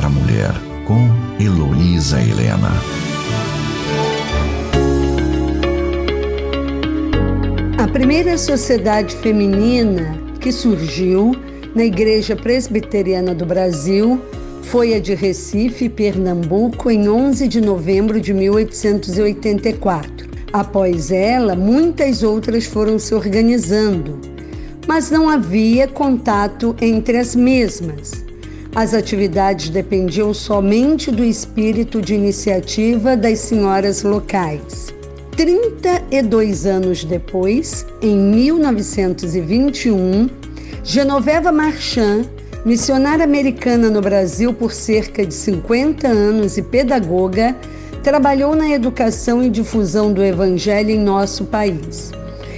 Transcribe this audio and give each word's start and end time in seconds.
para 0.00 0.06
a 0.06 0.10
Mulher, 0.10 0.54
com 0.86 1.10
Heloísa 1.38 2.18
Helena. 2.22 2.70
A 7.76 7.86
primeira 7.86 8.38
sociedade 8.38 9.14
feminina 9.16 10.18
que 10.40 10.50
surgiu 10.52 11.32
na 11.74 11.84
Igreja 11.84 12.34
Presbiteriana 12.34 13.34
do 13.34 13.44
Brasil 13.44 14.18
foi 14.62 14.94
a 14.94 15.00
de 15.00 15.14
Recife, 15.14 15.90
Pernambuco, 15.90 16.90
em 16.90 17.06
11 17.06 17.46
de 17.46 17.60
novembro 17.60 18.18
de 18.18 18.32
1884. 18.32 20.30
Após 20.50 21.10
ela, 21.10 21.54
muitas 21.54 22.22
outras 22.22 22.64
foram 22.64 22.98
se 22.98 23.14
organizando, 23.14 24.18
mas 24.88 25.10
não 25.10 25.28
havia 25.28 25.86
contato 25.86 26.74
entre 26.80 27.18
as 27.18 27.36
mesmas. 27.36 28.29
As 28.74 28.94
atividades 28.94 29.68
dependiam 29.68 30.32
somente 30.32 31.10
do 31.10 31.22
espírito 31.24 32.00
de 32.00 32.14
iniciativa 32.14 33.16
das 33.16 33.40
senhoras 33.40 34.04
locais. 34.04 34.94
32 35.36 36.66
anos 36.66 37.02
depois, 37.02 37.84
em 38.00 38.16
1921, 38.16 40.30
Genoveva 40.84 41.50
Marchand, 41.50 42.26
missionária 42.64 43.24
americana 43.24 43.90
no 43.90 44.00
Brasil 44.00 44.54
por 44.54 44.72
cerca 44.72 45.26
de 45.26 45.34
50 45.34 46.06
anos 46.06 46.56
e 46.56 46.62
pedagoga, 46.62 47.56
trabalhou 48.04 48.54
na 48.54 48.70
educação 48.70 49.42
e 49.42 49.50
difusão 49.50 50.12
do 50.12 50.22
Evangelho 50.22 50.90
em 50.90 51.00
nosso 51.00 51.44
país. 51.46 52.12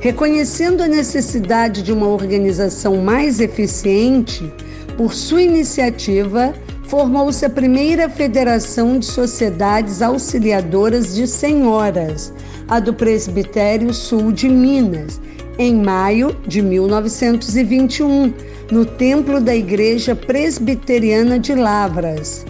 Reconhecendo 0.00 0.84
a 0.84 0.86
necessidade 0.86 1.82
de 1.82 1.92
uma 1.92 2.06
organização 2.06 2.98
mais 2.98 3.40
eficiente, 3.40 4.48
por 4.96 5.14
sua 5.14 5.42
iniciativa, 5.42 6.54
formou-se 6.84 7.44
a 7.44 7.50
primeira 7.50 8.08
Federação 8.08 8.98
de 8.98 9.06
Sociedades 9.06 10.02
Auxiliadoras 10.02 11.14
de 11.14 11.26
Senhoras, 11.26 12.32
a 12.68 12.80
do 12.80 12.94
Presbitério 12.94 13.92
Sul 13.92 14.32
de 14.32 14.48
Minas, 14.48 15.20
em 15.58 15.74
maio 15.74 16.36
de 16.46 16.62
1921, 16.62 18.32
no 18.70 18.84
templo 18.84 19.40
da 19.40 19.54
Igreja 19.54 20.14
Presbiteriana 20.14 21.38
de 21.38 21.54
Lavras. 21.54 22.44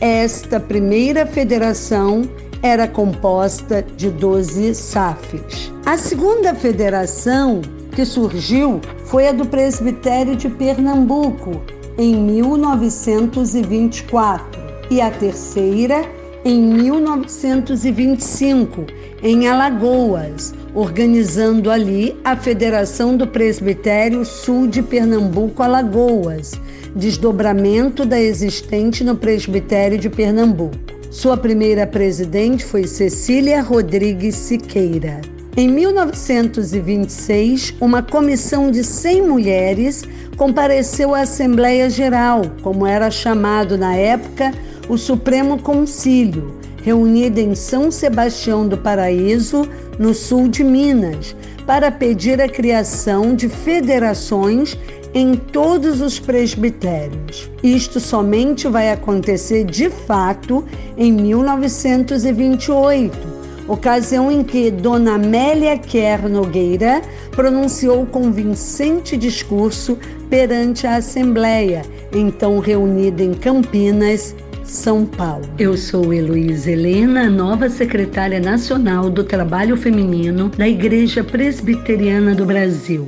Esta 0.00 0.58
primeira 0.58 1.26
federação 1.26 2.22
era 2.62 2.86
composta 2.86 3.84
de 3.96 4.10
12 4.10 4.74
SAFs. 4.74 5.72
A 5.84 5.96
segunda 5.96 6.54
federação 6.54 7.60
que 7.94 8.04
surgiu 8.04 8.80
foi 9.04 9.28
a 9.28 9.32
do 9.32 9.44
Presbitério 9.44 10.34
de 10.34 10.48
Pernambuco, 10.48 11.60
em 11.98 12.16
1924, 12.16 14.62
e 14.90 15.00
a 15.00 15.10
terceira 15.10 16.04
em 16.44 16.60
1925, 16.60 18.84
em 19.22 19.48
Alagoas, 19.48 20.52
organizando 20.74 21.70
ali 21.70 22.16
a 22.24 22.36
Federação 22.36 23.16
do 23.16 23.26
Presbitério 23.26 24.22
Sul 24.24 24.66
de 24.66 24.82
Pernambuco 24.82 25.62
Alagoas, 25.62 26.52
desdobramento 26.94 28.04
da 28.04 28.20
existente 28.20 29.02
no 29.04 29.16
Presbitério 29.16 29.98
de 29.98 30.10
Pernambuco. 30.10 30.76
Sua 31.10 31.36
primeira 31.36 31.86
presidente 31.86 32.64
foi 32.64 32.86
Cecília 32.86 33.62
Rodrigues 33.62 34.34
Siqueira. 34.34 35.20
Em 35.54 35.68
1926, 35.68 37.74
uma 37.78 38.02
comissão 38.02 38.70
de 38.70 38.82
100 38.82 39.28
mulheres 39.28 40.02
compareceu 40.34 41.14
à 41.14 41.20
Assembleia 41.20 41.90
Geral, 41.90 42.40
como 42.62 42.86
era 42.86 43.10
chamado 43.10 43.76
na 43.76 43.94
época 43.94 44.50
o 44.88 44.96
Supremo 44.96 45.60
Concílio, 45.60 46.56
reunido 46.82 47.38
em 47.38 47.54
São 47.54 47.90
Sebastião 47.90 48.66
do 48.66 48.78
Paraíso, 48.78 49.68
no 49.98 50.14
sul 50.14 50.48
de 50.48 50.64
Minas, 50.64 51.36
para 51.66 51.90
pedir 51.90 52.40
a 52.40 52.48
criação 52.48 53.34
de 53.34 53.50
federações 53.50 54.78
em 55.12 55.34
todos 55.34 56.00
os 56.00 56.18
presbitérios. 56.18 57.50
Isto 57.62 58.00
somente 58.00 58.66
vai 58.68 58.90
acontecer 58.90 59.64
de 59.64 59.90
fato 59.90 60.64
em 60.96 61.12
1928 61.12 63.31
ocasião 63.68 64.30
em 64.30 64.42
que 64.42 64.70
Dona 64.70 65.14
Amélia 65.14 65.78
Kerr 65.78 66.28
Nogueira 66.28 67.02
pronunciou 67.30 68.04
convincente 68.06 69.16
discurso 69.16 69.98
perante 70.28 70.86
a 70.86 70.96
Assembleia, 70.96 71.82
então 72.12 72.58
reunida 72.58 73.22
em 73.22 73.34
Campinas, 73.34 74.34
São 74.64 75.04
Paulo. 75.04 75.44
Eu 75.58 75.76
sou 75.76 76.12
Heloísa 76.12 76.70
Helena, 76.70 77.28
nova 77.28 77.68
secretária 77.68 78.40
nacional 78.40 79.10
do 79.10 79.24
Trabalho 79.24 79.76
Feminino 79.76 80.48
da 80.48 80.68
Igreja 80.68 81.22
Presbiteriana 81.22 82.34
do 82.34 82.44
Brasil. 82.44 83.06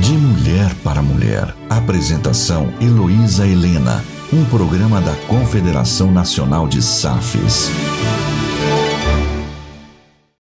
De 0.00 0.12
Mulher 0.12 0.72
para 0.84 1.02
Mulher. 1.02 1.54
Apresentação 1.68 2.72
Heloísa 2.80 3.46
Helena 3.46 4.15
um 4.32 4.44
programa 4.46 5.00
da 5.00 5.14
Confederação 5.28 6.10
Nacional 6.10 6.66
de 6.66 6.82
SAFES. 6.82 7.70